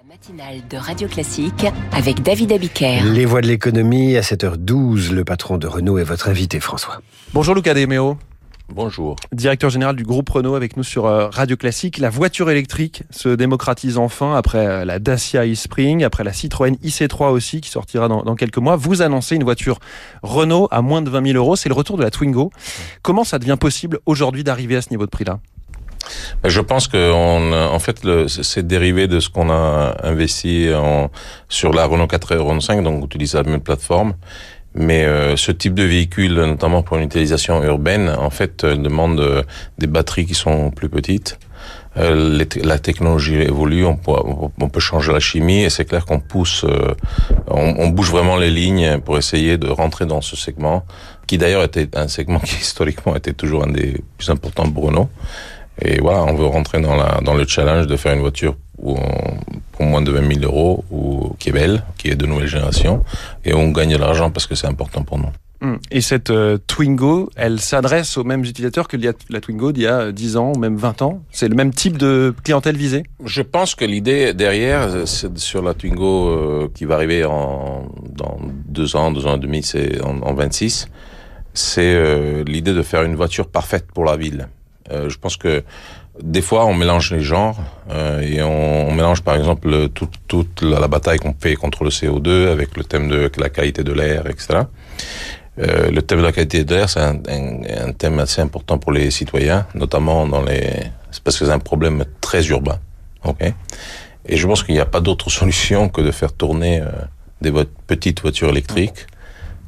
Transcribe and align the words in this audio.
La 0.00 0.14
matinale 0.14 0.66
de 0.70 0.78
Radio 0.78 1.08
Classique 1.08 1.66
avec 1.92 2.22
David 2.22 2.52
Abiker. 2.52 3.02
Les 3.04 3.26
voix 3.26 3.42
de 3.42 3.48
l'économie 3.48 4.16
à 4.16 4.22
7h12. 4.22 5.10
Le 5.12 5.24
patron 5.24 5.58
de 5.58 5.66
Renault 5.66 5.98
est 5.98 6.04
votre 6.04 6.30
invité, 6.30 6.58
François. 6.58 7.02
Bonjour 7.34 7.54
Luca 7.54 7.74
Demeo. 7.74 8.16
Bonjour. 8.70 9.16
Directeur 9.32 9.68
général 9.68 9.96
du 9.96 10.04
groupe 10.04 10.30
Renault 10.30 10.54
avec 10.54 10.78
nous 10.78 10.84
sur 10.84 11.04
euh, 11.04 11.28
Radio 11.28 11.54
Classique. 11.58 11.98
La 11.98 12.08
voiture 12.08 12.50
électrique 12.50 13.02
se 13.10 13.28
démocratise 13.28 13.98
enfin 13.98 14.34
après 14.36 14.66
euh, 14.66 14.84
la 14.86 14.98
Dacia 15.00 15.46
e-Spring, 15.46 16.02
après 16.02 16.24
la 16.24 16.32
Citroën 16.32 16.76
IC3 16.82 17.30
aussi 17.30 17.60
qui 17.60 17.68
sortira 17.68 18.08
dans, 18.08 18.22
dans, 18.22 18.36
quelques 18.36 18.56
mois. 18.56 18.76
Vous 18.76 19.02
annoncez 19.02 19.36
une 19.36 19.44
voiture 19.44 19.80
Renault 20.22 20.66
à 20.70 20.80
moins 20.80 21.02
de 21.02 21.10
20 21.10 21.26
000 21.32 21.36
euros. 21.36 21.56
C'est 21.56 21.68
le 21.68 21.74
retour 21.74 21.98
de 21.98 22.02
la 22.02 22.10
Twingo. 22.10 22.52
Comment 23.02 23.24
ça 23.24 23.38
devient 23.38 23.58
possible 23.60 23.98
aujourd'hui 24.06 24.44
d'arriver 24.44 24.76
à 24.76 24.82
ce 24.82 24.88
niveau 24.88 25.04
de 25.04 25.10
prix-là? 25.10 25.40
Je 26.44 26.60
pense 26.60 26.88
que 26.88 27.12
on, 27.12 27.52
en 27.52 27.78
fait, 27.78 28.00
c'est 28.28 28.66
dérivé 28.66 29.06
de 29.06 29.20
ce 29.20 29.28
qu'on 29.28 29.50
a 29.50 29.96
investi 30.02 30.68
en, 30.74 31.10
sur 31.48 31.72
la 31.72 31.84
Renault 31.86 32.06
4 32.06 32.32
et 32.32 32.36
Renault 32.36 32.60
5, 32.60 32.82
donc 32.82 33.02
on 33.02 33.06
utilise 33.06 33.34
la 33.34 33.42
même 33.42 33.60
plateforme. 33.60 34.14
Mais 34.74 35.04
euh, 35.04 35.36
ce 35.36 35.50
type 35.50 35.74
de 35.74 35.82
véhicule, 35.82 36.34
notamment 36.34 36.82
pour 36.82 36.96
une 36.96 37.04
utilisation 37.04 37.62
urbaine, 37.64 38.08
en 38.08 38.30
fait, 38.30 38.62
euh, 38.62 38.76
demande 38.76 39.18
euh, 39.18 39.42
des 39.78 39.88
batteries 39.88 40.26
qui 40.26 40.34
sont 40.34 40.70
plus 40.70 40.88
petites. 40.88 41.38
Euh, 41.96 42.38
les, 42.38 42.62
la 42.62 42.78
technologie 42.78 43.34
évolue, 43.34 43.84
on 43.84 43.96
peut, 43.96 44.12
on 44.60 44.68
peut, 44.68 44.78
changer 44.78 45.12
la 45.12 45.18
chimie 45.18 45.64
et 45.64 45.70
c'est 45.70 45.84
clair 45.84 46.06
qu'on 46.06 46.20
pousse, 46.20 46.64
on, 47.48 47.74
on, 47.78 47.88
bouge 47.88 48.12
vraiment 48.12 48.36
les 48.36 48.50
lignes 48.50 49.00
pour 49.00 49.18
essayer 49.18 49.58
de 49.58 49.66
rentrer 49.66 50.06
dans 50.06 50.20
ce 50.20 50.36
segment, 50.36 50.84
qui 51.26 51.36
d'ailleurs 51.36 51.64
était 51.64 51.88
un 51.96 52.06
segment 52.06 52.38
qui 52.44 52.54
historiquement 52.54 53.16
était 53.16 53.32
toujours 53.32 53.64
un 53.64 53.72
des 53.72 54.00
plus 54.16 54.30
importants 54.30 54.70
pour 54.70 54.84
Renault. 54.84 55.08
Et 55.82 56.00
voilà, 56.00 56.22
on 56.24 56.34
veut 56.34 56.46
rentrer 56.46 56.80
dans, 56.80 56.96
la, 56.96 57.20
dans 57.22 57.34
le 57.34 57.46
challenge 57.46 57.86
de 57.86 57.96
faire 57.96 58.12
une 58.12 58.20
voiture 58.20 58.56
où 58.78 58.96
on, 58.96 59.38
pour 59.72 59.86
moins 59.86 60.02
de 60.02 60.10
20 60.10 60.40
000 60.40 60.44
euros, 60.44 60.84
ou, 60.90 61.34
qui 61.38 61.48
est 61.48 61.52
belle, 61.52 61.82
qui 61.96 62.08
est 62.08 62.14
de 62.14 62.26
nouvelle 62.26 62.48
génération, 62.48 63.02
et 63.44 63.54
on 63.54 63.70
gagne 63.70 63.92
de 63.92 63.96
l'argent 63.96 64.30
parce 64.30 64.46
que 64.46 64.54
c'est 64.54 64.66
important 64.66 65.02
pour 65.02 65.18
nous. 65.18 65.30
Hum. 65.62 65.78
Et 65.90 66.00
cette 66.00 66.30
euh, 66.30 66.56
Twingo, 66.66 67.30
elle 67.36 67.60
s'adresse 67.60 68.16
aux 68.16 68.24
mêmes 68.24 68.44
utilisateurs 68.44 68.88
que 68.88 68.96
la 68.96 69.40
Twingo 69.40 69.72
d'il 69.72 69.82
y 69.82 69.86
a 69.86 70.10
10 70.10 70.36
ans, 70.38 70.52
même 70.58 70.76
20 70.76 71.02
ans? 71.02 71.22
C'est 71.32 71.48
le 71.48 71.54
même 71.54 71.72
type 71.72 71.98
de 71.98 72.34
clientèle 72.42 72.76
visée? 72.76 73.02
Je 73.26 73.42
pense 73.42 73.74
que 73.74 73.84
l'idée 73.84 74.32
derrière, 74.32 75.06
sur 75.06 75.62
la 75.62 75.74
Twingo 75.74 76.28
euh, 76.28 76.70
qui 76.74 76.86
va 76.86 76.94
arriver 76.94 77.26
en, 77.26 77.90
dans 78.10 78.38
2 78.68 78.96
ans, 78.96 79.12
2 79.12 79.26
ans 79.26 79.36
et 79.36 79.40
demi, 79.40 79.62
c'est 79.62 80.02
en, 80.02 80.20
en 80.22 80.32
26, 80.32 80.88
c'est 81.52 81.94
euh, 81.94 82.42
l'idée 82.44 82.72
de 82.72 82.82
faire 82.82 83.02
une 83.02 83.16
voiture 83.16 83.46
parfaite 83.46 83.86
pour 83.92 84.06
la 84.06 84.16
ville. 84.16 84.48
Euh, 84.90 85.08
je 85.08 85.18
pense 85.18 85.36
que 85.36 85.62
des 86.22 86.42
fois, 86.42 86.66
on 86.66 86.74
mélange 86.74 87.12
les 87.12 87.22
genres 87.22 87.58
euh, 87.90 88.20
et 88.20 88.42
on, 88.42 88.88
on, 88.88 88.92
mélange 88.92 89.22
par 89.22 89.36
exemple 89.36 89.88
toute, 89.88 90.62
la, 90.62 90.88
bataille 90.88 91.18
qu'on 91.18 91.34
fait 91.38 91.54
contre 91.54 91.84
le 91.84 91.90
CO2 91.90 92.48
avec 92.48 92.76
le 92.76 92.84
thème 92.84 93.08
de 93.08 93.30
la 93.38 93.48
qualité 93.48 93.84
de 93.84 93.92
l'air, 93.92 94.26
etc. 94.26 94.64
Euh, 95.58 95.90
le 95.90 96.02
thème 96.02 96.18
de 96.18 96.24
la 96.24 96.32
qualité 96.32 96.64
de 96.64 96.74
l'air, 96.74 96.88
c'est 96.88 97.00
un, 97.00 97.16
un, 97.28 97.88
un, 97.88 97.92
thème 97.92 98.18
assez 98.18 98.40
important 98.40 98.78
pour 98.78 98.92
les 98.92 99.10
citoyens, 99.10 99.66
notamment 99.74 100.26
dans 100.26 100.42
les, 100.42 100.70
c'est 101.10 101.22
parce 101.22 101.38
que 101.38 101.46
c'est 101.46 101.52
un 101.52 101.58
problème 101.58 102.04
très 102.20 102.46
urbain. 102.48 102.78
Ok? 103.24 103.52
Et 104.26 104.36
je 104.36 104.46
pense 104.46 104.62
qu'il 104.62 104.74
n'y 104.74 104.80
a 104.80 104.86
pas 104.86 105.00
d'autre 105.00 105.30
solution 105.30 105.88
que 105.88 106.00
de 106.00 106.10
faire 106.10 106.32
tourner 106.32 106.80
euh, 106.80 106.90
des 107.40 107.52
petites 107.86 108.22
voitures 108.22 108.50
électriques 108.50 109.06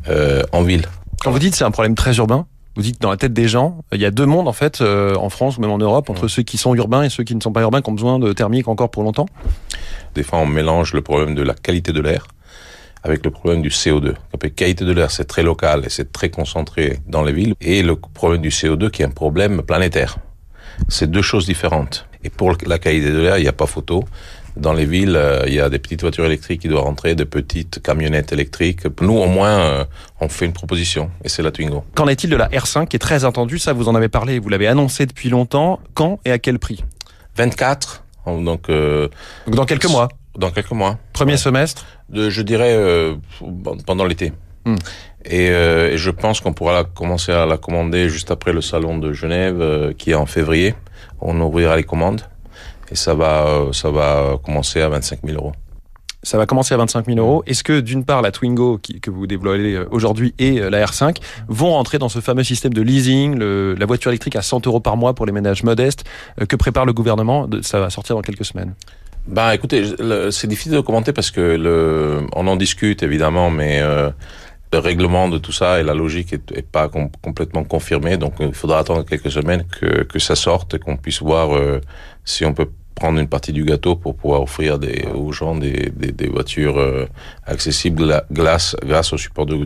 euh, 0.09 0.43
en 0.53 0.63
ville. 0.63 0.87
Quand 1.21 1.31
vous 1.31 1.39
dites 1.39 1.55
c'est 1.55 1.65
un 1.65 1.71
problème 1.71 1.95
très 1.95 2.17
urbain, 2.17 2.47
vous 2.75 2.83
dites 2.83 3.01
dans 3.01 3.11
la 3.11 3.17
tête 3.17 3.33
des 3.33 3.49
gens, 3.49 3.85
il 3.93 4.01
y 4.01 4.07
a 4.07 4.11
deux 4.11 4.27
mondes 4.27 4.49
en 4.49 4.53
fait, 4.53 4.81
euh, 4.81 5.15
en 5.17 5.29
France 5.29 5.59
ou 5.59 5.61
même 5.61 5.71
en 5.71 5.79
Europe, 5.79 6.09
entre 6.09 6.23
ouais. 6.23 6.29
ceux 6.29 6.43
qui 6.43 6.57
sont 6.57 6.75
urbains 6.75 7.03
et 7.03 7.11
ceux 7.11 7.25
qui 7.25 7.35
ne 7.35 7.41
sont 7.41 7.53
pas 7.53 7.61
urbains, 7.61 7.83
qui 7.83 7.91
ont 7.91 7.95
besoin 7.95 8.19
de 8.19 8.33
thermique 8.33 8.69
encore 8.69 8.91
pour 8.91 9.03
longtemps. 9.03 9.27
Des 10.15 10.23
fois, 10.23 10.39
on 10.39 10.47
mélange 10.47 10.95
le 10.95 11.03
problème 11.03 11.35
de 11.35 11.43
la 11.43 11.55
qualité 11.55 11.93
de 11.93 12.01
l'air 12.01 12.27
avec 13.03 13.25
le 13.25 13.31
problème 13.31 13.63
du 13.63 13.69
CO2. 13.69 14.15
La 14.41 14.51
qualité 14.51 14.85
de 14.85 14.93
l'air, 14.93 15.11
c'est 15.11 15.25
très 15.25 15.43
local 15.43 15.83
et 15.85 15.89
c'est 15.91 16.13
très 16.13 16.31
concentré 16.31 16.99
dans 17.07 17.23
les 17.23 17.33
villes, 17.33 17.55
et 17.61 17.83
le 17.83 17.97
problème 17.97 18.41
du 18.41 18.51
CO2 18.51 18.91
qui 18.91 19.03
est 19.03 19.07
un 19.07 19.11
problème 19.11 19.63
planétaire. 19.63 20.19
C'est 20.89 21.11
deux 21.11 21.23
choses 21.23 21.47
différentes. 21.47 22.07
Et 22.25 22.31
pour 22.31 22.57
la 22.67 22.79
qualité 22.79 23.11
de 23.11 23.19
l'air, 23.19 23.39
il 23.39 23.43
n'y 23.43 23.49
a 23.49 23.53
pas 23.53 23.67
photo. 23.67 24.05
Dans 24.57 24.73
les 24.73 24.85
villes, 24.85 25.17
euh, 25.17 25.45
il 25.47 25.55
y 25.55 25.61
a 25.61 25.69
des 25.69 25.79
petites 25.79 26.03
voitures 26.03 26.27
électriques 26.27 26.63
qui 26.63 26.69
doivent 26.69 26.85
rentrer, 26.85 27.15
des 27.15 27.25
petites 27.25 27.83
camionnettes 27.83 28.33
électriques. 28.33 28.83
Nous, 29.01 29.17
au 29.17 29.27
moins, 29.27 29.61
euh, 29.61 29.85
on 30.21 30.29
fait 30.29 30.45
une 30.45 30.53
proposition, 30.53 31.11
et 31.25 31.29
c'est 31.29 31.43
la 31.43 31.51
Twingo. 31.51 31.85
Qu'en 31.95 32.07
est-il 32.09 32.31
de 32.31 32.37
la 32.37 32.49
R5, 32.49 32.87
qui 32.87 32.97
est 32.97 32.99
très 32.99 33.25
attendue 33.25 33.59
Ça, 33.59 33.73
vous 33.73 33.89
en 33.89 33.95
avez 33.95 34.09
parlé, 34.09 34.39
vous 34.39 34.49
l'avez 34.49 34.67
annoncé 34.67 35.07
depuis 35.07 35.31
longtemps. 35.31 35.81
Quand 35.95 36.21
et 36.25 36.33
à 36.33 36.39
quel 36.39 36.59
prix? 36.59 36.85
24. 37.37 38.05
Donc, 38.27 38.69
euh, 38.69 39.09
donc 39.47 39.57
dans 39.57 39.65
quelques 39.65 39.91
mois 39.91 40.09
Dans 40.37 40.51
quelques 40.51 40.71
mois. 40.71 40.99
Premier 41.13 41.33
ouais. 41.33 41.39
semestre? 41.39 41.87
De, 42.09 42.31
Je 42.31 42.43
dirais 42.43 42.75
euh, 42.75 43.15
pendant 43.87 44.05
l'été. 44.05 44.33
Hmm. 44.65 44.77
Et, 45.25 45.51
euh, 45.51 45.93
et, 45.93 45.99
je 45.99 46.11
pense 46.11 46.41
qu'on 46.41 46.53
pourra 46.53 46.73
la, 46.73 46.85
commencer 46.85 47.33
à 47.33 47.47
la 47.47 47.57
commander 47.57 48.09
juste 48.09 48.31
après 48.31 48.53
le 48.53 48.61
salon 48.61 48.99
de 48.99 49.13
Genève, 49.13 49.61
euh, 49.61 49.93
qui 49.93 50.11
est 50.13 50.15
en 50.15 50.27
février. 50.27 50.75
On 51.21 51.41
ouvrira 51.41 51.77
les 51.77 51.85
commandes 51.85 52.23
et 52.93 52.97
ça 52.97 53.15
va, 53.15 53.69
ça 53.73 53.91
va 53.91 54.39
commencer 54.45 54.81
à 54.81 54.89
25 54.89 55.21
000 55.25 55.37
euros. 55.37 55.53
Ça 56.25 56.39
va 56.39 56.47
commencer 56.47 56.73
à 56.73 56.77
25 56.77 57.07
000 57.07 57.19
euros. 57.19 57.43
Est-ce 57.47 57.65
que 57.65 57.81
d'une 57.81 58.05
part 58.05 58.23
la 58.23 58.31
Twingo 58.31 58.79
qui, 58.79 59.01
que 59.01 59.11
vous 59.11 59.27
développez 59.27 59.81
aujourd'hui 59.91 60.35
et 60.39 60.61
la 60.61 60.85
R5 60.87 61.17
vont 61.49 61.71
rentrer 61.71 61.99
dans 61.99 62.09
ce 62.09 62.21
fameux 62.21 62.45
système 62.45 62.73
de 62.73 62.81
leasing, 62.81 63.37
le, 63.37 63.75
la 63.75 63.87
voiture 63.87 64.13
électrique 64.13 64.37
à 64.37 64.43
100 64.43 64.69
euros 64.69 64.79
par 64.79 64.97
mois 64.97 65.15
pour 65.15 65.27
les 65.27 65.33
ménages 65.33 65.65
modestes 65.65 66.05
euh, 66.41 66.47
que 66.47 66.55
prépare 66.55 66.87
le 66.87 66.93
gouvernement 66.93 67.49
Ça 67.63 67.81
va 67.81 67.91
sortir 67.91 68.15
dans 68.15 68.23
quelques 68.23 68.45
semaines? 68.45 68.75
Ben, 69.27 69.53
écoutez, 69.53 69.85
c'est 70.31 70.47
difficile 70.47 70.73
de 70.73 70.81
commenter 70.81 71.13
parce 71.13 71.31
que 71.33 71.41
le, 71.41 72.27
on 72.35 72.47
en 72.47 72.57
discute 72.57 73.03
évidemment, 73.03 73.51
mais 73.51 73.81
euh, 73.81 74.11
le 74.73 74.79
règlement 74.79 75.29
de 75.29 75.39
tout 75.39 75.53
ça 75.53 75.81
et 75.81 75.83
la 75.83 75.95
logique 75.95 76.33
est, 76.33 76.53
est 76.53 76.67
pas 76.67 76.89
com 76.89 77.09
complètement 77.21 77.65
confirmée. 77.65 78.17
Donc, 78.17 78.35
il 78.41 78.55
faudra 78.55 78.79
attendre 78.79 79.05
quelques 79.05 79.31
semaines 79.31 79.65
que, 79.65 80.05
que 80.05 80.19
ça 80.19 80.35
sorte 80.35 80.75
et 80.75 80.79
qu'on 80.79 80.97
puisse 80.97 81.21
voir 81.21 81.55
euh, 81.55 81.81
si 82.25 82.45
on 82.45 82.55
peut 82.55 82.69
prendre 82.95 83.19
une 83.19 83.29
partie 83.29 83.53
du 83.53 83.65
gâteau 83.65 83.97
pour 83.97 84.15
pouvoir 84.15 84.43
offrir 84.43 84.79
des, 84.79 85.07
aux 85.15 85.33
gens 85.33 85.57
des, 85.57 85.93
des, 85.95 86.13
des 86.13 86.29
voitures 86.29 86.79
euh, 86.79 87.07
accessibles 87.47 88.23
grâce, 88.31 88.77
grâce 88.85 89.13
au 89.13 89.19
support 89.19 89.47
du, 89.47 89.57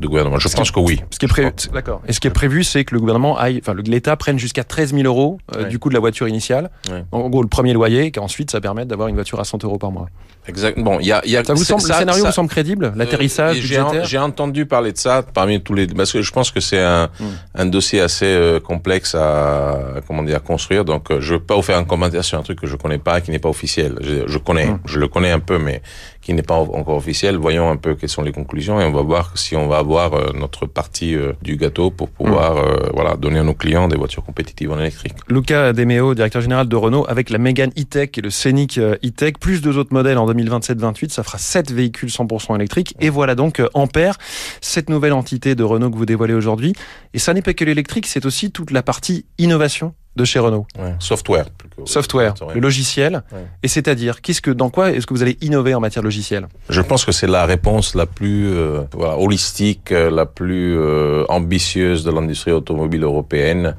gouvernement. 0.00 0.38
Je 0.38 0.48
ce 0.48 0.56
pense 0.56 0.70
que 0.70 0.80
oui. 0.80 1.02
Ce 1.10 1.18
qui 1.18 1.26
est 1.26 1.28
prévu, 1.28 1.50
d'accord. 1.72 2.02
Et 2.06 2.12
ce 2.12 2.20
qui 2.20 2.26
est 2.26 2.30
prévu, 2.30 2.64
c'est 2.64 2.84
que 2.84 2.94
le 2.94 3.00
gouvernement 3.00 3.36
aille, 3.38 3.60
enfin, 3.62 3.74
l'État 3.84 4.16
prenne 4.16 4.38
jusqu'à 4.38 4.64
13 4.64 4.94
000 4.94 5.04
euros 5.04 5.38
euh, 5.54 5.64
ouais. 5.64 5.68
du 5.68 5.78
coût 5.78 5.88
de 5.88 5.94
la 5.94 6.00
voiture 6.00 6.28
initiale. 6.28 6.70
Ouais. 6.90 7.04
En 7.12 7.28
gros, 7.28 7.42
le 7.42 7.48
premier 7.48 7.72
loyer, 7.72 8.10
qu'ensuite 8.10 8.50
ça 8.50 8.60
permette 8.60 8.88
d'avoir 8.88 9.08
une 9.08 9.14
voiture 9.14 9.40
à 9.40 9.44
100 9.44 9.64
euros 9.64 9.78
par 9.78 9.92
mois. 9.92 10.08
Exactement. 10.48 10.92
Bon, 10.92 11.00
il 11.00 11.06
y 11.06 11.12
a, 11.12 11.26
y 11.26 11.36
a, 11.36 11.44
ça 11.44 11.54
vous 11.54 11.64
semble, 11.64 11.80
ça, 11.80 11.94
le 11.94 11.98
scénario 12.00 12.22
ça, 12.22 12.28
vous 12.28 12.34
semble 12.34 12.48
crédible 12.48 12.92
L'atterrissage 12.96 13.58
euh, 13.58 14.04
J'ai 14.04 14.18
entendu 14.18 14.66
parler 14.66 14.92
de 14.92 14.98
ça 14.98 15.22
parmi 15.22 15.60
tous 15.60 15.74
les, 15.74 15.86
parce 15.88 16.12
que 16.12 16.22
je 16.22 16.32
pense 16.32 16.50
que 16.50 16.60
c'est 16.60 16.80
un, 16.80 17.06
mm. 17.18 17.24
un 17.56 17.66
dossier 17.66 18.00
assez 18.00 18.26
euh, 18.26 18.60
complexe 18.60 19.14
à, 19.14 19.76
comment 20.06 20.22
dire, 20.22 20.36
à 20.36 20.40
construire. 20.40 20.84
Donc, 20.84 21.10
euh, 21.10 21.20
je 21.20 21.34
veux 21.34 21.40
pas 21.40 21.56
vous 21.56 21.62
faire 21.62 21.78
un 21.78 21.84
commentaire 21.84 22.24
sur 22.24 22.38
un 22.38 22.42
truc 22.42 22.60
que 22.60 22.66
je 22.66 22.75
connais 22.76 22.98
pas, 22.98 23.20
qui 23.20 23.30
n'est 23.30 23.38
pas 23.38 23.48
officiel. 23.48 23.96
Je, 24.00 24.26
je 24.26 24.38
connais, 24.38 24.66
mmh. 24.66 24.80
je 24.86 24.98
le 24.98 25.08
connais 25.08 25.30
un 25.30 25.40
peu, 25.40 25.58
mais 25.58 25.82
qui 26.26 26.34
n'est 26.34 26.42
pas 26.42 26.54
encore 26.54 26.96
officiel. 26.96 27.36
Voyons 27.36 27.70
un 27.70 27.76
peu 27.76 27.94
quelles 27.94 28.08
sont 28.08 28.22
les 28.22 28.32
conclusions 28.32 28.80
et 28.80 28.84
on 28.84 28.90
va 28.90 29.02
voir 29.02 29.38
si 29.38 29.54
on 29.54 29.68
va 29.68 29.78
avoir 29.78 30.14
euh, 30.14 30.32
notre 30.34 30.66
partie 30.66 31.14
euh, 31.14 31.34
du 31.40 31.56
gâteau 31.56 31.90
pour 31.90 32.10
pouvoir 32.10 32.56
mmh. 32.56 32.58
euh, 32.58 32.90
voilà 32.94 33.16
donner 33.16 33.38
à 33.38 33.44
nos 33.44 33.54
clients 33.54 33.86
des 33.86 33.96
voitures 33.96 34.24
compétitives 34.24 34.72
en 34.72 34.78
électrique. 34.80 35.14
Luca 35.28 35.72
Demeo, 35.72 36.16
directeur 36.16 36.42
général 36.42 36.66
de 36.66 36.74
Renault, 36.74 37.06
avec 37.08 37.30
la 37.30 37.38
Mégane 37.38 37.70
E-Tech 37.78 38.10
et 38.16 38.20
le 38.20 38.30
Scénic 38.30 38.76
E-Tech, 38.78 39.34
plus 39.38 39.62
deux 39.62 39.78
autres 39.78 39.94
modèles 39.94 40.18
en 40.18 40.28
2027-28, 40.32 41.10
ça 41.10 41.22
fera 41.22 41.38
sept 41.38 41.70
véhicules 41.70 42.08
100% 42.08 42.56
électriques. 42.56 42.96
Et 42.98 43.08
voilà 43.08 43.36
donc 43.36 43.62
Ampère, 43.74 44.18
cette 44.60 44.90
nouvelle 44.90 45.12
entité 45.12 45.54
de 45.54 45.62
Renault 45.62 45.90
que 45.90 45.96
vous 45.96 46.06
dévoilez 46.06 46.34
aujourd'hui. 46.34 46.72
Et 47.14 47.20
ça 47.20 47.34
n'est 47.34 47.42
pas 47.42 47.54
que 47.54 47.64
l'électrique, 47.64 48.08
c'est 48.08 48.26
aussi 48.26 48.50
toute 48.50 48.72
la 48.72 48.82
partie 48.82 49.26
innovation 49.38 49.94
de 50.16 50.24
chez 50.24 50.38
Renault. 50.38 50.66
Ouais, 50.78 50.94
software. 50.98 51.46
Software, 51.84 52.34
le 52.54 52.60
logiciel. 52.60 53.22
Ouais. 53.32 53.40
Et 53.62 53.68
c'est-à-dire, 53.68 54.22
qu'est-ce 54.22 54.40
que, 54.40 54.50
dans 54.50 54.70
quoi 54.70 54.92
est-ce 54.92 55.06
que 55.06 55.14
vous 55.14 55.22
allez 55.22 55.36
innover 55.42 55.74
en 55.74 55.80
matière 55.80 56.02
de 56.02 56.06
logiciel? 56.06 56.48
Je 56.68 56.80
pense 56.80 57.04
que 57.04 57.12
c'est 57.12 57.26
la 57.26 57.44
réponse 57.44 57.94
la 57.94 58.06
plus 58.06 58.48
euh, 58.48 58.80
voilà, 58.92 59.18
holistique, 59.18 59.90
la 59.90 60.26
plus 60.26 60.76
euh, 60.78 61.24
ambitieuse 61.28 62.04
de 62.04 62.10
l'industrie 62.10 62.52
automobile 62.52 63.04
européenne 63.04 63.74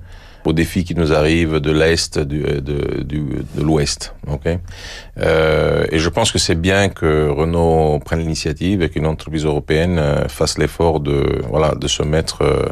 aux 0.48 0.54
défis 0.54 0.84
qui 0.84 0.96
nous 0.96 1.14
arrivent 1.14 1.60
de 1.60 1.72
l'est, 1.72 2.20
du, 2.20 2.42
de, 2.42 3.04
du, 3.04 3.22
de 3.56 3.62
l'ouest. 3.62 4.14
Okay 4.28 4.60
euh, 5.20 5.86
et 5.92 6.00
je 6.00 6.10
pense 6.10 6.32
que 6.32 6.40
c'est 6.40 6.56
bien 6.56 6.90
que 6.90 7.30
Renault 7.30 8.00
prenne 8.04 8.20
l'initiative 8.20 8.82
et 8.82 8.90
qu'une 8.90 9.06
entreprise 9.06 9.46
européenne 9.46 9.98
euh, 10.00 10.28
fasse 10.28 10.58
l'effort 10.58 11.00
de 11.00 11.42
voilà 11.50 11.76
de 11.76 11.88
se 11.88 12.04
mettre 12.04 12.44
euh, 12.44 12.66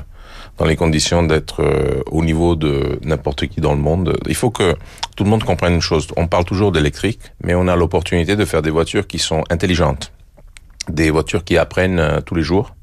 dans 0.57 0.65
les 0.65 0.75
conditions 0.75 1.23
d'être 1.23 1.61
euh, 1.61 2.01
au 2.11 2.23
niveau 2.23 2.55
de 2.55 2.99
n'importe 3.03 3.47
qui 3.47 3.61
dans 3.61 3.73
le 3.73 3.81
monde. 3.81 4.17
Il 4.27 4.35
faut 4.35 4.51
que 4.51 4.75
tout 5.15 5.23
le 5.23 5.29
monde 5.29 5.43
comprenne 5.43 5.73
une 5.73 5.81
chose. 5.81 6.07
On 6.15 6.27
parle 6.27 6.45
toujours 6.45 6.71
d'électrique, 6.71 7.19
mais 7.43 7.55
on 7.55 7.67
a 7.67 7.75
l'opportunité 7.75 8.35
de 8.35 8.45
faire 8.45 8.61
des 8.61 8.71
voitures 8.71 9.07
qui 9.07 9.19
sont 9.19 9.43
intelligentes, 9.49 10.11
des 10.89 11.09
voitures 11.11 11.43
qui 11.43 11.57
apprennent 11.57 11.99
euh, 11.99 12.21
tous 12.21 12.35
les 12.35 12.43
jours 12.43 12.75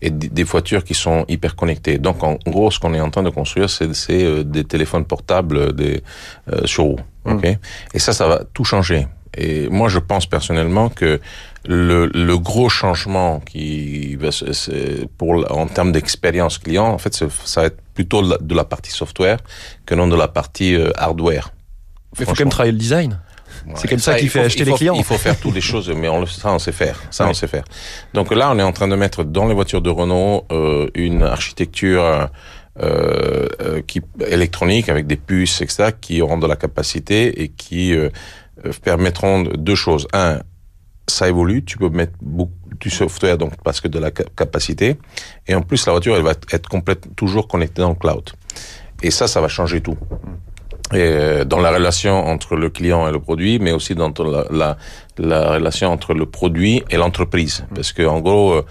et 0.00 0.10
des 0.10 0.42
voitures 0.42 0.84
qui 0.84 0.94
sont 0.94 1.24
hyper 1.28 1.56
connectées. 1.56 1.98
Donc 1.98 2.22
en 2.22 2.38
gros, 2.46 2.70
ce 2.70 2.78
qu'on 2.78 2.94
est 2.94 3.00
en 3.00 3.10
train 3.10 3.22
de 3.22 3.30
construire, 3.30 3.68
c'est 3.70 4.24
euh, 4.24 4.44
des 4.44 4.64
téléphones 4.64 5.04
portables 5.04 5.74
des, 5.74 6.02
euh, 6.52 6.66
sur 6.66 6.84
roues. 6.84 7.00
Okay 7.24 7.52
mmh. 7.52 7.58
Et 7.94 7.98
ça, 7.98 8.12
ça 8.12 8.28
va 8.28 8.42
tout 8.52 8.64
changer. 8.64 9.06
Et 9.36 9.68
moi, 9.68 9.88
je 9.88 9.98
pense 9.98 10.26
personnellement 10.26 10.88
que 10.88 11.20
le, 11.66 12.06
le 12.06 12.38
gros 12.38 12.68
changement 12.68 13.40
qui 13.40 14.16
va 14.16 14.30
pour 15.18 15.44
en 15.50 15.66
termes 15.66 15.92
d'expérience 15.92 16.58
client, 16.58 16.86
en 16.86 16.98
fait, 16.98 17.14
ça 17.14 17.60
va 17.60 17.66
être 17.66 17.80
plutôt 17.94 18.22
de 18.22 18.54
la 18.54 18.64
partie 18.64 18.90
software 18.90 19.38
que 19.84 19.94
non 19.94 20.08
de 20.08 20.16
la 20.16 20.28
partie 20.28 20.74
euh, 20.74 20.90
hardware. 20.96 21.52
Mais 22.18 22.24
il 22.24 22.26
faut 22.26 22.32
quand 22.32 22.40
même 22.40 22.50
travailler 22.50 22.72
le 22.72 22.78
design. 22.78 23.20
C'est 23.74 23.88
comme 23.88 23.98
ça, 23.98 24.14
qu'il 24.16 24.28
fait 24.28 24.40
acheter 24.40 24.64
les 24.64 24.72
clients. 24.72 24.94
Il 24.96 25.02
faut 25.02 25.18
faire 25.18 25.38
toutes 25.38 25.54
les 25.54 25.60
choses, 25.72 25.90
mais 25.90 26.08
on, 26.08 26.24
ça 26.26 26.52
on 26.52 26.58
sait 26.58 26.72
faire. 26.72 27.00
Ça 27.10 27.26
on 27.28 27.34
sait 27.34 27.48
faire. 27.48 27.64
Donc 28.14 28.32
là, 28.32 28.50
on 28.52 28.58
est 28.58 28.62
en 28.62 28.72
train 28.72 28.86
de 28.86 28.94
mettre 28.94 29.24
dans 29.24 29.46
les 29.46 29.54
voitures 29.54 29.82
de 29.82 29.90
Renault 29.90 30.44
euh, 30.52 30.88
une 30.94 31.22
architecture 31.22 32.28
euh, 32.78 33.48
euh, 33.62 33.80
qui 33.86 34.02
électronique 34.26 34.90
avec 34.90 35.06
des 35.06 35.16
puces, 35.16 35.62
etc., 35.62 35.92
qui 35.98 36.20
auront 36.20 36.36
de 36.36 36.46
la 36.46 36.56
capacité 36.56 37.42
et 37.42 37.48
qui 37.48 37.94
euh, 37.94 38.10
permettront 38.84 39.44
deux 39.44 39.74
choses. 39.74 40.06
Un, 40.12 40.40
ça 41.08 41.28
évolue, 41.28 41.64
tu 41.64 41.78
peux 41.78 41.88
mettre 41.88 42.14
beaucoup 42.20 42.52
du 42.80 42.90
software 42.90 43.38
donc 43.38 43.52
parce 43.64 43.80
que 43.80 43.88
de 43.88 43.98
la 43.98 44.10
capacité 44.10 44.98
et 45.46 45.54
en 45.54 45.62
plus 45.62 45.86
la 45.86 45.92
voiture 45.92 46.14
elle 46.16 46.22
va 46.22 46.32
être 46.52 46.68
complète 46.68 47.14
toujours 47.16 47.48
connectée 47.48 47.82
dans 47.82 47.90
le 47.90 47.94
cloud. 47.94 48.30
Et 49.02 49.10
ça 49.10 49.28
ça 49.28 49.40
va 49.40 49.48
changer 49.48 49.80
tout. 49.80 49.96
Et 50.92 50.98
euh, 50.98 51.44
dans 51.44 51.58
la 51.58 51.72
relation 51.72 52.26
entre 52.26 52.54
le 52.54 52.70
client 52.70 53.08
et 53.08 53.12
le 53.12 53.18
produit, 53.18 53.58
mais 53.58 53.72
aussi 53.72 53.96
dans 53.96 54.12
la, 54.18 54.44
la, 54.52 54.76
la 55.18 55.50
relation 55.54 55.90
entre 55.90 56.14
le 56.14 56.26
produit 56.26 56.84
et 56.90 56.96
l'entreprise. 56.96 57.66
Parce 57.74 57.92
que 57.92 58.06
en 58.06 58.20
gros, 58.20 58.62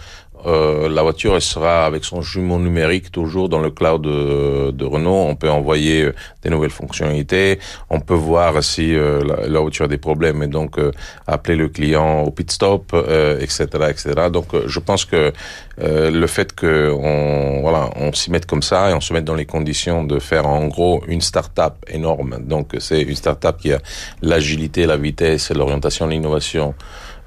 euh, 0.45 0.65
euh, 0.65 0.89
la 0.89 1.01
voiture 1.03 1.42
sera 1.42 1.86
avec 1.86 2.03
son 2.06 2.21
jumeau 2.21 2.59
numérique 2.59 3.12
toujours 3.12 3.50
dans 3.50 3.59
le 3.59 3.71
cloud 3.71 4.01
de, 4.01 4.71
de, 4.71 4.86
Renault. 4.86 5.25
On 5.30 5.36
peut 5.36 5.50
envoyer 5.50 6.03
euh, 6.03 6.15
des 6.44 6.50
nouvelles 6.50 6.71
fonctionnalités. 6.71 7.59
On 7.89 8.00
peut 8.00 8.13
voir 8.13 8.63
si 8.63 8.95
euh, 8.95 9.21
la, 9.47 9.59
voiture 9.59 9.86
a 9.86 9.88
des 9.88 9.97
problèmes 9.97 10.44
et 10.44 10.47
donc 10.47 10.77
appeler 11.27 11.56
le 11.56 11.69
client 11.69 12.21
au 12.21 12.31
pit 12.31 12.50
stop, 12.51 12.95
etc., 13.39 13.65
etc. 13.89 14.30
Donc, 14.31 14.47
je 14.65 14.80
pense 14.80 15.06
que 15.06 15.31
le 15.77 16.27
fait 16.27 16.53
que 16.53 16.92
on 16.94 18.13
s'y 18.13 18.31
mette 18.31 18.45
comme 18.45 18.62
ça 18.62 18.92
et 18.92 18.94
on 18.94 19.01
se 19.01 19.13
mette 19.13 19.25
dans 19.25 19.36
les 19.36 19.45
conditions 19.45 20.03
de 20.03 20.19
faire 20.19 20.45
en 20.47 20.68
gros 20.68 21.03
une 21.07 21.21
start-up 21.21 21.74
énorme. 21.88 22.39
Donc, 22.42 22.75
c'est 22.80 23.01
une 23.01 23.15
start-up 23.15 23.57
qui 23.59 23.74
a 23.74 23.80
l'agilité, 24.21 24.86
la 24.86 24.97
vitesse, 24.97 25.51
l'orientation, 25.51 26.07
l'innovation 26.07 26.75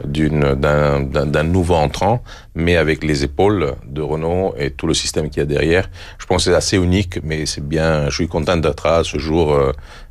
d'une 0.04 0.54
d'un 0.54 1.42
nouveau 1.42 1.74
entrant, 1.74 2.22
mais 2.54 2.76
avec 2.76 3.02
les 3.08 3.24
épaules 3.24 3.74
de 3.86 4.02
Renault 4.02 4.54
et 4.56 4.70
tout 4.70 4.86
le 4.86 4.94
système 4.94 5.30
qu'il 5.30 5.40
y 5.40 5.42
a 5.42 5.46
derrière. 5.46 5.90
Je 6.18 6.26
pense 6.26 6.44
que 6.44 6.50
c'est 6.50 6.56
assez 6.56 6.76
unique, 6.76 7.18
mais 7.24 7.46
c'est 7.46 7.66
bien. 7.66 8.08
Je 8.10 8.14
suis 8.14 8.28
content 8.28 8.56
d'être 8.56 8.86
à 8.86 9.02
ce 9.02 9.18
jour 9.18 9.58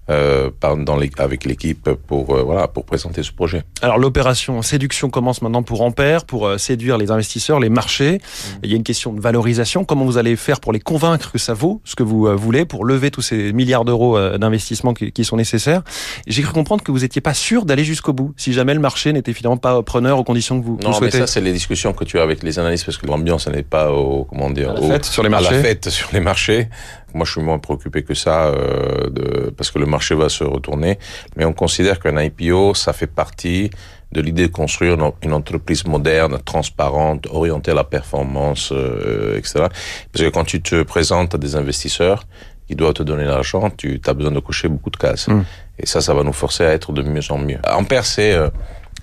euh, 0.10 0.50
dans 0.62 0.98
les, 0.98 1.12
avec 1.18 1.46
l'équipe 1.46 1.90
pour 2.08 2.36
euh, 2.36 2.44
voilà 2.44 2.68
pour 2.68 2.86
présenter 2.86 3.24
ce 3.24 3.32
projet. 3.32 3.64
Alors 3.82 3.98
l'opération 3.98 4.62
séduction 4.62 5.10
commence 5.10 5.42
maintenant 5.42 5.64
pour 5.64 5.82
Ampère 5.82 6.26
pour 6.26 6.48
euh, 6.48 6.58
séduire 6.58 6.98
les 6.98 7.12
investisseurs, 7.12 7.60
les 7.60 7.70
marchés. 7.70 8.18
Mmh. 8.18 8.60
Il 8.64 8.70
y 8.70 8.74
a 8.74 8.78
une 8.78 8.84
question 8.84 9.14
de 9.14 9.20
valorisation. 9.20 9.84
Comment 9.86 10.06
vous 10.06 10.18
allez 10.18 10.36
faire 10.36 10.60
pour 10.60 10.74
les 10.74 10.80
convaincre 10.80 11.32
que 11.32 11.38
ça 11.38 11.54
vaut 11.54 11.82
ce 11.84 11.96
que 11.96 12.04
vous 12.04 12.28
euh, 12.28 12.36
voulez 12.36 12.66
pour 12.66 12.86
lever 12.86 13.12
tous 13.12 13.22
ces 13.22 13.52
milliards 13.54 13.86
d'euros 13.86 14.18
d'investissement 14.38 14.94
qui, 14.94 15.12
qui, 15.12 15.26
sont 15.26 15.38
nécessaires? 15.38 15.84
J'ai 16.26 16.42
cru 16.42 16.54
comprendre 16.54 16.84
que 16.84 16.92
vous 16.92 17.00
n'étiez 17.00 17.22
pas 17.22 17.34
sûr 17.34 17.66
d'aller 17.66 17.84
jusqu'au 17.84 18.14
bout 18.14 18.34
si 18.38 18.54
jamais 18.54 18.74
le 18.74 18.80
marché 18.80 19.14
n'était 19.14 19.34
finalement 19.34 19.58
pas 19.58 19.82
preneur 19.84 20.20
aux 20.20 20.24
conditions 20.24 20.60
que 20.60 20.66
vous, 20.66 20.80
non, 20.84 20.94
souhaitez. 20.94 21.18
Non, 21.18 21.22
mais 21.22 21.28
ça 21.28 21.34
c'est 21.34 21.42
les 21.42 21.54
discussions 21.54 21.94
que 21.94 22.04
tu 22.04 22.20
as 22.20 22.24
avec 22.24 22.44
les 22.44 22.60
analystes 22.60 22.86
parce 22.86 22.98
que 22.98 23.08
l'ambiance 23.08 23.48
n'est 23.48 23.64
pas 23.64 23.92
au 23.92 24.24
comment 24.26 24.50
dire 24.50 24.72
à 24.72 24.74
la 24.74 24.82
fête 24.82 25.06
sur 25.06 25.24
les 25.24 25.30
marchés. 25.30 25.48
À 25.48 25.52
la 25.52 25.62
fête 25.62 25.90
sur 25.90 26.10
les 26.14 26.20
marchés. 26.20 26.70
Moi, 27.14 27.26
je 27.26 27.32
suis 27.32 27.42
moins 27.42 27.60
préoccupé 27.60 28.04
que 28.04 28.14
ça, 28.14 28.48
euh, 28.48 29.10
de, 29.10 29.50
parce 29.56 29.72
que 29.72 29.80
le 29.80 29.86
marché 29.86 30.14
va 30.16 30.30
se 30.30 30.44
retourner. 30.44 31.00
Mais 31.36 31.46
on 31.46 31.54
considère 31.54 32.00
qu'un 32.00 32.22
IPO, 32.22 32.74
ça 32.74 32.94
fait 32.94 33.08
partie 33.08 33.72
de 34.12 34.22
l'idée 34.22 34.48
de 34.48 34.54
construire 34.54 34.98
une 35.22 35.34
entreprise 35.34 35.86
moderne, 35.86 36.40
transparente, 36.44 37.28
orientée 37.30 37.72
à 37.72 37.74
la 37.74 37.84
performance, 37.84 38.72
euh, 38.72 39.38
etc. 39.38 39.66
Parce 40.12 40.26
que 40.26 40.30
quand 40.30 40.46
tu 40.46 40.62
te 40.62 40.84
présentes 40.84 41.36
à 41.36 41.38
des 41.38 41.56
investisseurs 41.56 42.24
qui 42.68 42.76
doivent 42.76 42.94
te 42.94 43.04
donner 43.04 43.26
l'argent, 43.26 43.70
tu 43.70 44.00
as 44.06 44.14
besoin 44.14 44.32
de 44.32 44.40
cocher 44.40 44.68
beaucoup 44.68 44.90
de 44.90 44.98
cases. 44.98 45.28
Mm. 45.28 45.44
Et 45.80 45.86
ça, 45.86 46.02
ça 46.02 46.14
va 46.14 46.24
nous 46.24 46.34
forcer 46.34 46.66
à 46.66 46.72
être 46.72 46.92
de 46.94 47.02
mieux 47.02 47.22
en 47.30 47.38
mieux. 47.38 47.60
Ampère, 47.70 48.06
c'est 48.06 48.34
euh, 48.34 48.50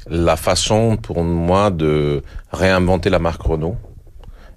la 0.09 0.37
façon 0.37 0.97
pour 0.97 1.23
moi 1.23 1.71
de 1.71 2.23
réinventer 2.53 3.11
la 3.11 3.19
marque 3.19 3.43
Renault. 3.43 3.77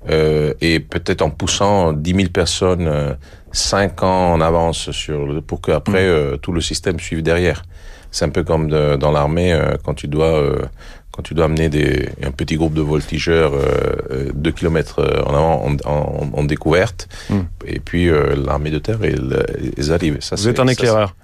Euh, 0.09 0.53
et 0.61 0.79
peut-être 0.79 1.21
en 1.21 1.29
poussant 1.29 1.93
10 1.93 2.13
000 2.15 2.29
personnes 2.29 2.87
euh, 2.87 3.13
5 3.51 4.03
ans 4.03 4.33
en 4.33 4.41
avance 4.41 4.91
sur 4.91 5.41
pour 5.43 5.61
que 5.61 5.71
après 5.71 6.05
mm. 6.05 6.09
euh, 6.09 6.37
tout 6.37 6.51
le 6.51 6.61
système 6.61 6.99
suive 6.99 7.21
derrière. 7.21 7.63
C'est 8.11 8.25
un 8.25 8.29
peu 8.29 8.43
comme 8.43 8.69
de, 8.69 8.95
dans 8.95 9.11
l'armée 9.11 9.51
euh, 9.53 9.75
quand 9.83 9.93
tu 9.93 10.07
dois 10.07 10.37
euh, 10.37 10.61
quand 11.11 11.23
tu 11.23 11.33
dois 11.33 11.45
amener 11.45 11.67
des, 11.67 12.09
un 12.23 12.31
petit 12.31 12.55
groupe 12.55 12.73
de 12.73 12.81
voltigeurs 12.81 13.51
euh, 13.53 14.31
2 14.33 14.51
km 14.51 15.23
en 15.25 15.33
avant 15.33 15.65
en, 15.65 15.75
en, 15.85 16.29
en 16.33 16.43
découverte 16.43 17.09
mm. 17.29 17.39
et 17.65 17.79
puis 17.79 18.09
l'armée 18.45 18.71
de 18.71 18.79
terre 18.79 18.99
ils, 19.03 19.43
ils 19.77 19.91
arrivent. 19.91 20.17
Ça, 20.21 20.35
Vous 20.35 20.47
êtes 20.47 20.59
un 20.59 20.67
éclaireur. 20.67 21.15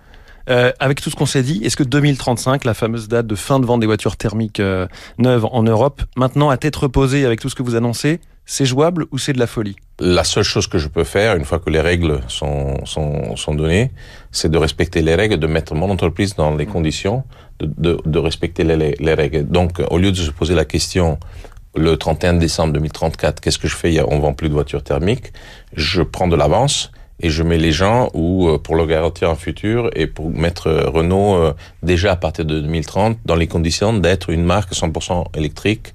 Euh, 0.50 0.72
avec 0.80 1.02
tout 1.02 1.10
ce 1.10 1.16
qu'on 1.16 1.26
s'est 1.26 1.44
dit, 1.44 1.62
est-ce 1.64 1.78
que 1.78 1.84
2035, 1.84 2.66
la 2.66 2.74
fameuse 2.74 3.08
date 3.08 3.28
de 3.28 3.36
fin 3.36 3.60
de 3.60 3.66
vente 3.66 3.80
des 3.80 3.86
voitures 3.86 4.18
thermiques 4.18 4.60
euh, 4.60 4.88
neuves 5.18 5.46
en 5.46 5.64
Europe, 5.64 6.02
maintenant 6.18 6.50
à 6.50 6.58
tête 6.58 6.76
reposée 6.76 7.26
avec 7.26 7.40
tout 7.40 7.50
ce 7.50 7.56
que 7.56 7.64
vous 7.64 7.76
annoncez, 7.76 8.20
c'est 8.46 8.66
jouable 8.66 9.06
ou 9.12 9.18
c'est 9.18 9.34
de 9.34 9.40
la 9.40 9.48
folie? 9.48 9.76
La 10.00 10.24
seule 10.24 10.44
chose 10.44 10.68
que 10.68 10.78
je 10.78 10.88
peux 10.88 11.04
faire, 11.04 11.36
une 11.36 11.46
fois 11.46 11.60
que 11.60 11.70
les 11.70 11.80
règles 11.80 12.20
sont, 12.28 12.86
sont, 12.86 13.36
sont 13.36 13.56
données, 13.56 13.92
c'est 14.32 14.50
de 14.50 14.58
respecter 14.58 15.02
les 15.02 15.16
règles, 15.16 15.38
de 15.38 15.48
mettre 15.48 15.76
mon 15.76 15.90
entreprise 15.90 16.36
dans 16.36 16.56
les 16.56 16.66
conditions 16.66 17.24
de, 17.60 17.70
de, 17.78 17.98
de 18.06 18.20
respecter 18.20 18.64
les, 18.64 18.96
les, 19.00 19.14
règles. 19.14 19.48
Donc, 19.48 19.82
au 19.90 19.98
lieu 19.98 20.12
de 20.12 20.18
se 20.18 20.32
poser 20.32 20.56
la 20.56 20.66
question 20.66 21.20
le 21.76 21.96
31 21.98 22.34
décembre 22.34 22.74
2034, 22.74 23.40
qu'est-ce 23.40 23.60
que 23.60 23.68
je 23.68 23.76
fais? 23.76 24.02
On 24.02 24.20
vend 24.20 24.34
plus 24.34 24.50
de 24.50 24.54
voitures 24.54 24.84
thermiques. 24.84 25.32
Je 25.74 26.02
prends 26.02 26.28
de 26.28 26.36
l'avance 26.36 26.92
et 27.20 27.30
je 27.30 27.44
mets 27.44 27.58
les 27.58 27.72
gens 27.72 28.10
ou 28.14 28.50
euh, 28.50 28.58
pour 28.58 28.76
le 28.76 28.86
garantir 28.86 29.30
un 29.30 29.36
futur 29.36 29.90
et 29.96 30.08
pour 30.08 30.30
mettre 30.30 30.68
euh, 30.68 30.90
Renault 30.90 31.36
euh, 31.36 31.54
déjà 31.82 32.12
à 32.12 32.16
partir 32.16 32.46
de 32.46 32.60
2030 32.60 33.18
dans 33.26 33.36
les 33.36 33.48
conditions 33.48 33.94
d'être 33.94 34.30
une 34.30 34.44
marque 34.44 34.74
100% 34.74 35.38
électrique 35.38 35.94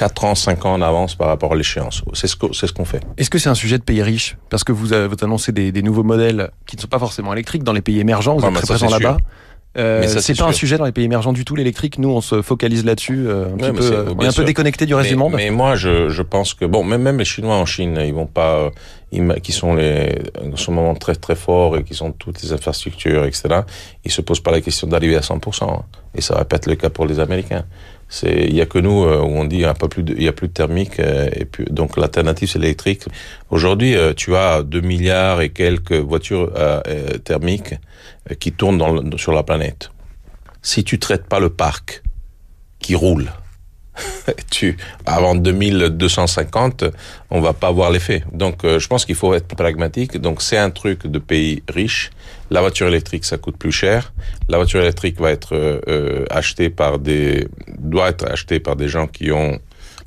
4 0.00 0.24
ans, 0.24 0.34
5 0.34 0.64
ans 0.64 0.72
en 0.72 0.80
avance 0.80 1.14
par 1.14 1.28
rapport 1.28 1.52
à 1.52 1.56
l'échéance. 1.56 2.02
C'est 2.14 2.26
ce 2.26 2.34
qu'on 2.34 2.54
ce 2.54 2.72
qu'on 2.72 2.86
fait. 2.86 3.02
Est-ce 3.18 3.28
que 3.28 3.38
c'est 3.38 3.50
un 3.50 3.54
sujet 3.54 3.76
de 3.76 3.82
pays 3.82 4.02
riches? 4.02 4.38
Parce 4.48 4.64
que 4.64 4.72
vous, 4.72 4.86
vous 4.86 5.24
annoncez 5.24 5.52
des, 5.52 5.72
des, 5.72 5.82
nouveaux 5.82 6.04
modèles 6.04 6.50
qui 6.66 6.76
ne 6.76 6.80
sont 6.80 6.88
pas 6.88 6.98
forcément 6.98 7.34
électriques 7.34 7.64
dans 7.64 7.74
les 7.74 7.82
pays 7.82 8.00
émergents, 8.00 8.34
vous 8.36 8.46
êtes 8.46 8.54
très 8.54 8.66
présent 8.66 8.88
là-bas. 8.88 9.18
Euh, 9.78 10.04
c'est 10.08 10.36
pas 10.36 10.46
un 10.46 10.52
sujet 10.52 10.78
dans 10.78 10.86
les 10.86 10.92
pays 10.92 11.04
émergents 11.04 11.34
du 11.34 11.44
tout 11.44 11.54
l'électrique. 11.54 11.98
Nous, 11.98 12.08
on 12.08 12.22
se 12.22 12.40
focalise 12.40 12.84
là-dessus. 12.84 13.26
Euh, 13.28 13.44
on 13.54 13.58
est 13.58 14.26
un 14.26 14.32
peu 14.32 14.44
déconnecté 14.44 14.86
du 14.86 14.94
reste 14.94 15.10
mais, 15.10 15.14
du 15.14 15.18
monde. 15.18 15.34
Mais 15.36 15.50
moi, 15.50 15.76
je, 15.76 16.08
je 16.08 16.22
pense 16.22 16.54
que 16.54 16.64
bon, 16.64 16.82
même 16.82 17.02
même 17.02 17.18
les 17.18 17.26
Chinois 17.26 17.56
en 17.56 17.66
Chine, 17.66 18.00
ils 18.02 18.14
vont 18.14 18.26
pas, 18.26 18.58
ils, 18.62 18.70
qui 19.42 19.52
sont 19.52 19.74
les, 19.74 20.18
en 20.40 20.56
ce 20.56 20.70
moment 20.70 20.94
très 20.94 21.16
très 21.16 21.34
forts 21.34 21.76
et 21.76 21.82
qui 21.82 21.94
sont 21.94 22.12
toutes 22.12 22.42
les 22.42 22.52
infrastructures, 22.52 23.24
etc. 23.24 23.62
Ils 24.04 24.12
se 24.12 24.20
posent 24.20 24.40
pas 24.40 24.52
la 24.52 24.60
question 24.60 24.86
d'arriver 24.86 25.16
à 25.16 25.20
100%. 25.20 25.82
Et 26.14 26.20
ça 26.20 26.34
va 26.34 26.44
pas 26.44 26.56
être 26.56 26.66
le 26.66 26.76
cas 26.76 26.90
pour 26.90 27.06
les 27.06 27.18
Américains. 27.18 27.64
C'est, 28.08 28.46
il 28.48 28.54
y 28.54 28.60
a 28.60 28.66
que 28.66 28.78
nous 28.78 29.04
euh, 29.04 29.20
où 29.20 29.36
on 29.36 29.44
dit 29.44 29.64
a 29.64 29.74
pas 29.74 29.86
plus 29.86 30.04
il 30.04 30.22
y 30.22 30.26
a 30.26 30.32
plus 30.32 30.48
de 30.48 30.52
thermique 30.52 30.98
euh, 30.98 31.30
et 31.32 31.44
puis 31.44 31.64
donc 31.70 31.96
l'alternative 31.96 32.48
c'est 32.50 32.58
l'électrique. 32.58 33.04
Aujourd'hui, 33.50 33.94
euh, 33.94 34.14
tu 34.14 34.34
as 34.34 34.62
2 34.62 34.80
milliards 34.80 35.40
et 35.40 35.50
quelques 35.50 35.92
voitures 35.92 36.52
thermiques 37.24 37.74
qui 38.38 38.52
tournent 38.52 38.78
dans, 38.78 39.16
sur 39.16 39.32
la 39.32 39.42
planète. 39.42 39.90
Si 40.62 40.84
tu 40.84 40.98
traites 40.98 41.26
pas 41.26 41.40
le 41.40 41.50
parc 41.50 42.02
qui 42.80 42.94
roule, 42.94 43.30
tu 44.50 44.76
avant 45.06 45.34
2250, 45.34 46.84
on 47.30 47.40
va 47.40 47.52
pas 47.52 47.70
voir 47.70 47.90
l'effet. 47.90 48.24
Donc 48.32 48.60
je 48.64 48.86
pense 48.86 49.04
qu'il 49.04 49.14
faut 49.14 49.34
être 49.34 49.54
pragmatique. 49.54 50.18
Donc 50.18 50.42
c'est 50.42 50.58
un 50.58 50.70
truc 50.70 51.06
de 51.06 51.18
pays 51.18 51.62
riches 51.68 52.10
la 52.50 52.60
voiture 52.60 52.88
électrique, 52.88 53.24
ça 53.24 53.38
coûte 53.38 53.56
plus 53.56 53.72
cher. 53.72 54.12
La 54.48 54.56
voiture 54.56 54.80
électrique 54.80 55.20
va 55.20 55.30
être 55.30 55.54
euh, 55.54 56.24
achetée 56.30 56.68
par 56.68 56.98
des, 56.98 57.46
doit 57.78 58.08
être 58.08 58.28
achetée 58.28 58.58
par 58.58 58.74
des 58.74 58.88
gens 58.88 59.06
qui 59.06 59.30
ont 59.30 59.58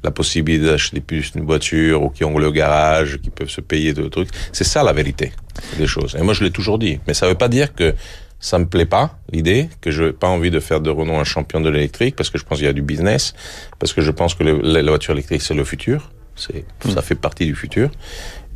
la 0.03 0.12
possibilité 0.12 0.65
d'acheter 0.65 1.00
plus 1.00 1.32
une 1.36 1.46
voiture 1.46 2.03
ou 2.03 2.10
qui 2.10 2.25
ont 2.25 2.38
le 2.38 2.51
garage, 2.51 3.20
qui 3.22 3.29
peuvent 3.29 3.50
se 3.50 3.62
payer 3.62 3.93
de 3.93 4.10
trucs. 4.10 4.27
C'est 4.51 4.65
ça 4.65 4.84
la 4.84 4.91
vérité 4.91 5.32
des 5.77 5.88
choses. 5.88 6.17
Et 6.20 6.22
moi, 6.22 6.34
je 6.34 6.43
l'ai 6.43 6.51
toujours 6.51 6.77
dit. 6.77 7.00
Mais 7.08 7.13
ça 7.13 7.29
veut 7.29 7.36
pas 7.36 7.48
dire 7.48 7.74
que 7.74 7.96
ça 8.44 8.60
me 8.60 8.66
plaît 8.66 8.86
pas 8.86 9.18
l'idée 9.32 9.70
que 9.80 9.90
je 9.90 10.04
n'ai 10.04 10.12
pas 10.12 10.28
envie 10.28 10.52
de 10.52 10.60
faire 10.60 10.82
de 10.82 10.90
Renault 10.90 11.16
un 11.16 11.24
champion 11.24 11.62
de 11.62 11.70
l'électrique 11.70 12.18
parce 12.18 12.30
que 12.30 12.38
je 12.38 12.44
pense 12.44 12.58
qu'il 12.58 12.68
y 12.68 12.70
a 12.70 12.74
du 12.74 12.82
business 12.82 13.34
parce 13.80 13.94
que 13.94 14.02
je 14.02 14.12
pense 14.12 14.36
que 14.36 14.44
le, 14.44 14.60
la 14.62 14.82
voiture 14.82 15.14
électrique 15.14 15.42
c'est 15.42 15.54
le 15.54 15.64
futur 15.64 16.12
c'est 16.36 16.66
ça 16.94 17.02
fait 17.02 17.16
partie 17.16 17.46
du 17.46 17.56
futur 17.56 17.90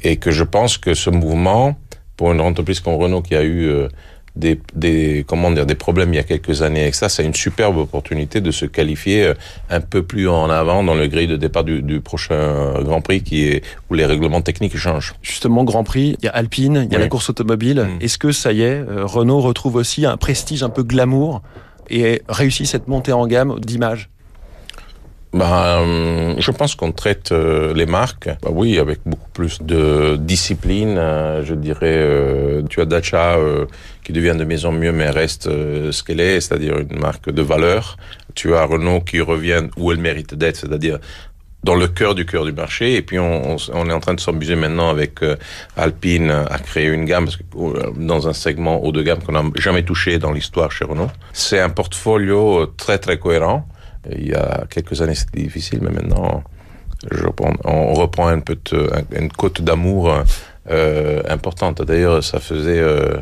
et 0.02 0.18
que 0.18 0.30
je 0.30 0.44
pense 0.44 0.78
que 0.78 0.94
ce 0.94 1.10
mouvement 1.10 1.80
pour 2.18 2.34
une 2.34 2.42
entreprise 2.42 2.82
comme 2.82 2.96
Renault 2.96 3.22
qui 3.22 3.36
a 3.36 3.44
eu 3.44 3.68
euh, 3.68 3.88
des, 4.38 4.60
des, 4.76 5.26
comment 5.28 5.52
dire, 5.52 5.66
des 5.66 5.76
problèmes 5.76 6.14
il 6.14 6.18
y 6.18 6.20
a 6.20 6.24
quelques 6.24 6.62
années 6.62 6.84
avec 6.84 6.96
ça, 6.96 7.10
c'est 7.10 7.26
une 7.26 7.34
superbe 7.34 7.78
opportunité 7.78 8.40
de 8.40 8.52
se 8.52 8.66
qualifier 8.66 9.24
euh, 9.24 9.34
un 9.70 9.82
peu 9.82 10.04
plus 10.04 10.30
en 10.30 10.50
avant 10.50 10.84
dans 10.84 10.96
le 10.96 11.08
grille 11.08 11.28
de 11.28 11.36
départ 11.36 11.64
du, 11.64 11.82
du 11.82 12.00
prochain 12.02 12.82
Grand 12.82 13.02
Prix 13.02 13.22
qui 13.24 13.46
est, 13.46 13.64
où 13.90 13.96
les 13.96 14.06
règlements 14.06 14.42
techniques 14.42 14.78
changent. 14.78 15.16
Justement, 15.22 15.64
Grand 15.64 15.84
Prix, 15.84 16.18
il 16.22 16.26
y 16.26 16.28
a 16.28 16.32
Alpine, 16.32 16.88
il 16.88 16.94
y 16.94 16.96
a 16.96 17.00
la 17.00 17.08
course 17.08 17.30
automobile. 17.30 17.88
Mm. 17.88 18.02
Est-ce 18.02 18.18
que 18.18 18.32
ça 18.32 18.54
y 18.54 18.62
est, 18.62 18.80
euh, 18.88 19.06
Renault 19.06 19.42
retrouve 19.42 19.76
aussi 19.76 20.06
un 20.06 20.18
prestige 20.18 20.64
un 20.64 20.70
peu 20.70 20.84
glamour 20.84 21.42
et 21.90 22.22
réussit 22.30 22.68
cette 22.68 22.88
montée 22.88 23.14
en 23.14 23.26
gamme 23.28 23.60
d'image? 23.60 24.10
Ben, 25.38 26.36
je 26.40 26.50
pense 26.50 26.74
qu'on 26.74 26.92
traite 26.92 27.32
euh, 27.32 27.72
les 27.76 27.86
marques, 27.86 28.28
bah 28.42 28.50
oui, 28.52 28.80
avec 28.80 29.00
beaucoup 29.06 29.30
plus 29.34 29.62
de 29.62 30.16
discipline. 30.20 30.98
Euh, 30.98 31.44
je 31.46 31.54
dirais, 31.54 32.64
tu 32.70 32.82
as 32.82 32.86
Dacia 32.86 33.38
qui 34.04 34.14
devient 34.14 34.36
de 34.36 34.66
en 34.66 34.72
mieux, 34.72 34.92
mais 34.92 35.10
reste 35.12 35.44
ce 35.44 36.04
qu'elle 36.04 36.22
est, 36.22 36.42
c'est-à-dire 36.42 36.80
une 36.80 37.00
marque 37.00 37.30
de 37.30 37.42
valeur. 37.44 37.98
Tu 38.34 38.56
as 38.56 38.64
Renault 38.64 39.02
qui 39.02 39.22
revient 39.22 39.64
où 39.78 39.92
elle 39.92 40.00
mérite 40.00 40.34
d'être, 40.34 40.56
c'est-à-dire 40.56 40.98
dans 41.64 41.76
le 41.76 41.88
cœur 41.88 42.16
du 42.16 42.26
cœur 42.26 42.44
du 42.44 42.54
marché. 42.54 42.96
Et 42.96 43.04
puis 43.04 43.20
on, 43.20 43.58
est 43.58 43.94
en 43.94 44.00
train 44.00 44.16
de 44.16 44.20
s'amuser 44.20 44.56
maintenant 44.56 44.90
avec 44.90 45.20
Alpine 45.76 46.32
à 46.32 46.58
créer 46.58 46.88
une 46.88 47.06
gamme 47.06 47.28
dans 47.96 48.28
un 48.28 48.34
segment 48.34 48.84
haut 48.84 48.92
de 48.92 49.04
gamme 49.04 49.22
qu'on 49.22 49.34
n'a 49.34 49.44
jamais 49.56 49.84
touché 49.84 50.18
dans 50.18 50.32
l'histoire 50.32 50.72
chez 50.72 50.86
Renault. 50.86 51.12
C'est 51.34 51.60
un 51.60 51.70
portfolio 51.70 52.66
très 52.78 52.98
très 52.98 53.20
cohérent 53.20 53.68
il 54.12 54.28
y 54.28 54.34
a 54.34 54.66
quelques 54.70 55.02
années, 55.02 55.16
c'était 55.16 55.42
difficile, 55.42 55.80
mais 55.82 55.92
maintenant, 55.92 56.44
on 57.66 57.94
reprend 57.94 58.30
une 58.30 59.32
côte 59.32 59.62
d'amour 59.62 60.24
euh, 60.70 61.22
importante. 61.30 61.82
D'ailleurs, 61.82 62.24
ça 62.24 62.40
faisait 62.40 62.80
euh, 62.80 63.18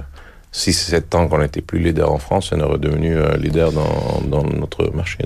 6-7 0.53 1.15
ans 1.15 1.27
qu'on 1.27 1.39
n'était 1.39 1.61
plus 1.61 1.79
leader 1.79 2.11
en 2.11 2.17
France 2.17 2.51
et 2.51 2.55
on 2.55 2.59
est 2.59 2.63
redevenu 2.63 3.15
euh, 3.15 3.37
leader 3.37 3.71
dans, 3.71 4.43
notre 4.43 4.91
marché. 4.95 5.19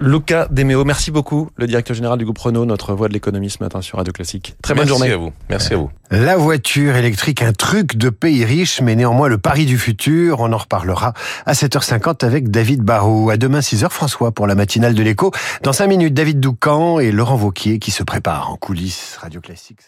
Luca 0.00 0.48
Demeo, 0.50 0.84
merci 0.84 1.10
beaucoup, 1.10 1.50
le 1.56 1.66
directeur 1.66 1.94
général 1.94 2.18
du 2.18 2.24
groupe 2.24 2.38
Renault, 2.38 2.64
notre 2.64 2.94
voix 2.94 3.08
de 3.08 3.12
l'économie 3.12 3.50
ce 3.50 3.62
matin 3.62 3.80
sur 3.80 3.98
Radio 3.98 4.12
Classique. 4.12 4.56
Très 4.62 4.74
bonne 4.74 4.88
journée. 4.88 5.08
Merci 5.08 5.14
à 5.14 5.18
vous. 5.18 5.32
Merci 5.48 5.74
à 5.74 5.76
vous. 5.76 5.90
La 6.10 6.36
voiture 6.36 6.96
électrique, 6.96 7.42
un 7.42 7.52
truc 7.52 7.96
de 7.96 8.10
pays 8.10 8.44
riche, 8.44 8.80
mais 8.80 8.96
néanmoins 8.96 9.28
le 9.28 9.38
pari 9.38 9.64
du 9.64 9.78
futur. 9.78 10.40
On 10.40 10.52
en 10.52 10.58
reparlera 10.58 11.14
à 11.46 11.52
7h50 11.52 12.24
avec 12.24 12.50
David 12.50 12.82
Barrault. 12.82 13.30
À 13.30 13.36
demain 13.36 13.60
6h, 13.60 13.88
François, 13.90 14.32
pour 14.32 14.46
la 14.46 14.54
matinale 14.54 14.94
de 14.94 15.02
l'écho. 15.02 15.30
Dans 15.62 15.72
5 15.72 15.86
minutes, 15.86 16.14
David 16.14 16.40
Doucan 16.40 16.98
et 16.98 17.12
Laurent 17.12 17.36
Vauquier 17.36 17.78
qui 17.78 17.90
se 17.90 18.02
préparent 18.02 18.50
en 18.50 18.56
coulisses. 18.56 19.16
Radio 19.20 19.40
Classique. 19.40 19.80